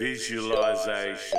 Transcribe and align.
Visualization. 0.00 1.38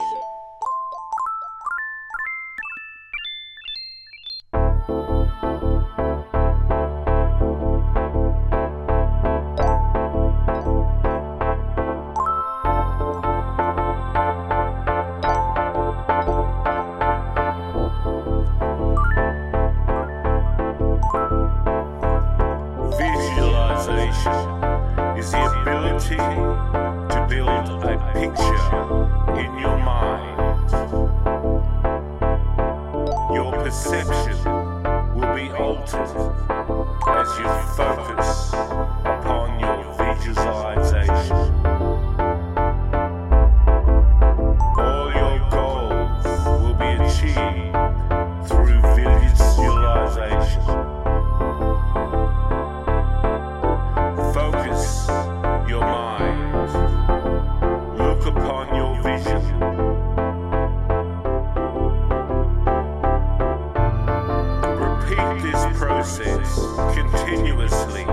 Visualization 22.95 24.37
is 25.17 25.31
the 25.31 25.61
ability 25.61 26.90
build 27.31 27.47
a 27.47 27.97
picture 28.11 28.59
in 29.39 29.57
your 29.57 29.77
mind. 29.77 30.69
Your 33.33 33.53
perception 33.53 34.37
will 35.15 35.33
be 35.33 35.49
altered 35.51 36.11
as 37.07 37.29
you 37.39 37.47
focus. 37.77 38.70
services 66.03 66.57
continuously. 66.95 68.05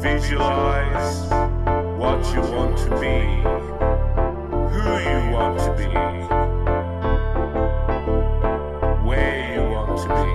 Visualize 0.00 1.28
what 1.98 2.20
you 2.32 2.40
want 2.52 2.78
to 2.78 2.90
be, 3.00 3.42
who 4.72 4.82
you 5.00 5.18
want 5.32 5.58
to 5.58 5.70
be, 5.76 5.88
where 9.04 9.54
you 9.54 9.62
want 9.68 9.98
to 9.98 10.08
be. 10.08 10.32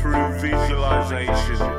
Through 0.00 0.28
visualization, 0.40 1.77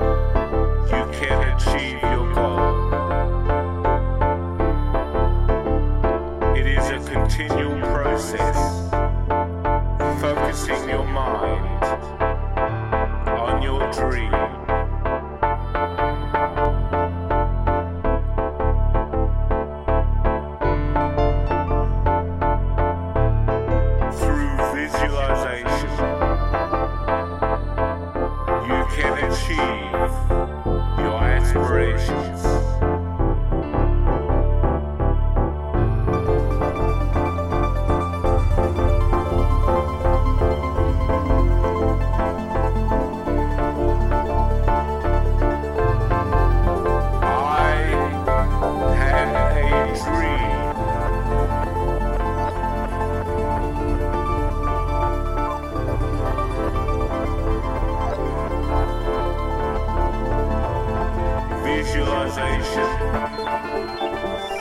Visualization. 61.79 62.89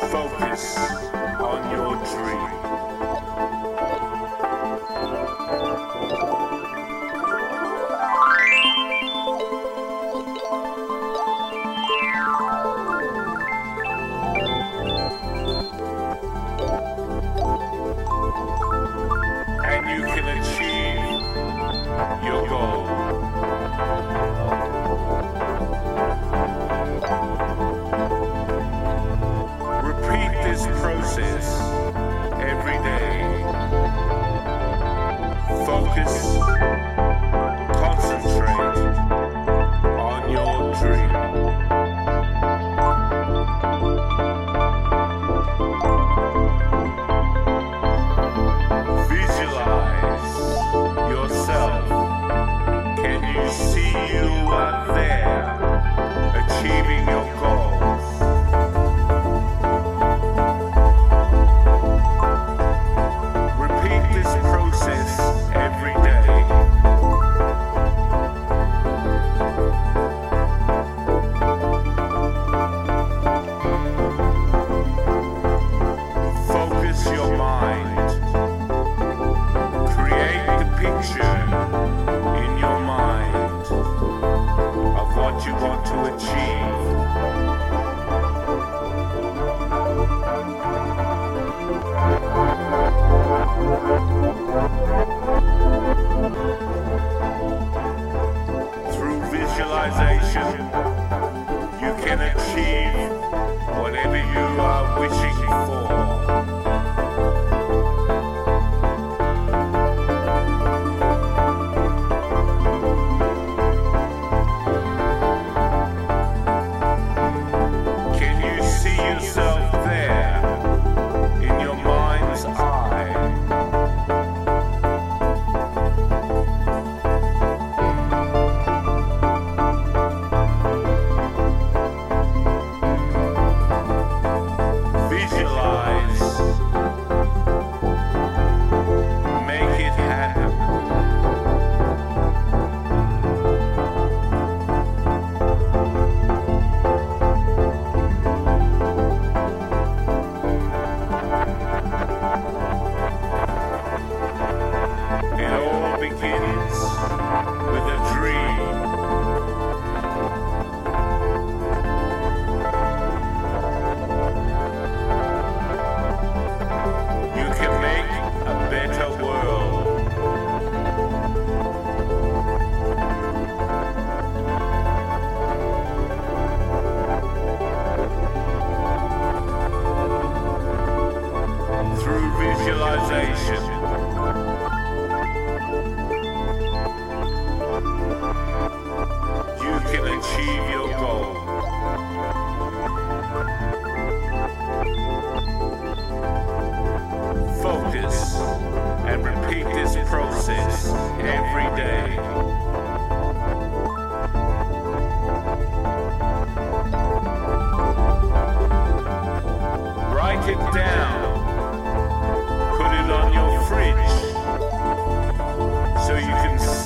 Focus 0.08 0.78
on 1.40 1.70
your 1.72 1.96
dream. 2.06 2.97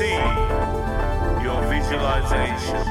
see 0.03 0.15
your 1.45 1.61
visualization. 1.71 2.83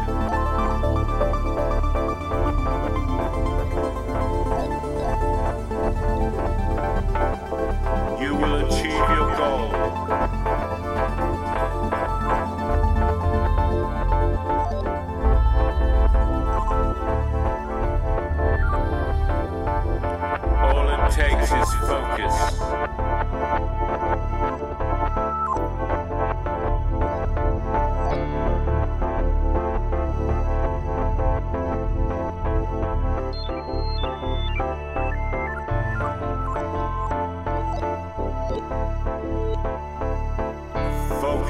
You 8.21 8.35
will 8.35 8.55
achieve 8.65 9.05
your 9.15 9.35
goal. 9.35 9.80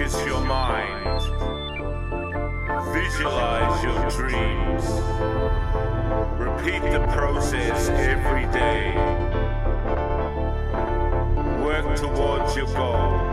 Focus 0.02 0.26
your 0.26 0.42
mind. 0.44 1.22
Visualize 2.92 3.84
your 3.84 4.10
dreams. 4.10 4.84
Repeat 6.40 6.82
the 6.92 7.06
process 7.14 7.90
every 7.90 8.52
day. 8.52 8.96
Work 11.64 11.96
towards 11.98 12.56
your 12.56 12.66
goal. 12.74 13.31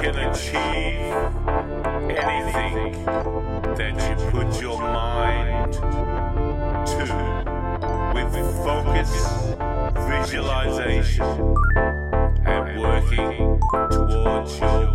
can 0.00 0.16
achieve 0.16 1.12
anything 2.08 3.04
that 3.76 3.94
you 4.08 4.30
put 4.30 4.60
your 4.62 4.80
mind 4.80 5.74
to 6.86 7.04
with 8.14 8.32
focus, 8.64 9.10
visualization, 10.08 11.54
and 12.46 12.80
working 12.80 13.60
towards 13.90 14.58
your 14.58 14.89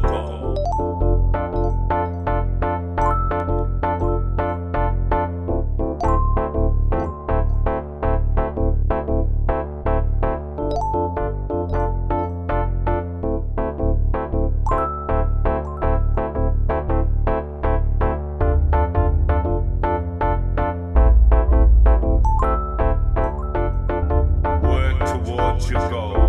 your 25.71 25.89
go. 25.89 26.24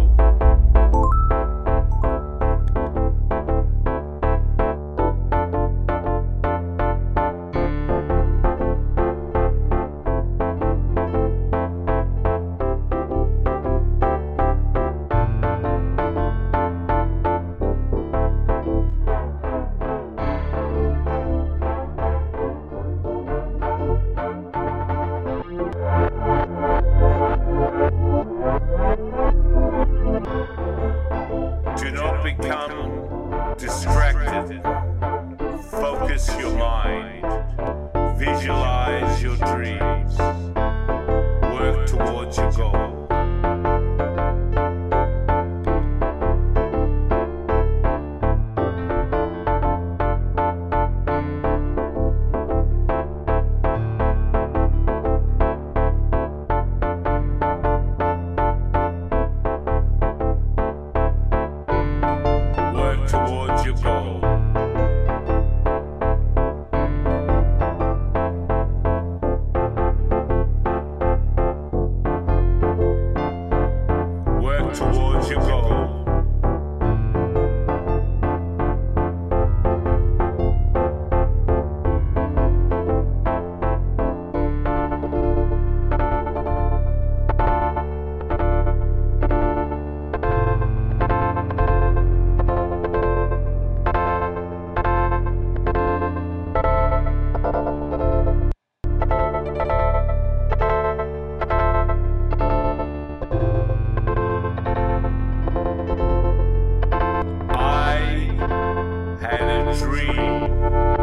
Dream. 109.75 110.96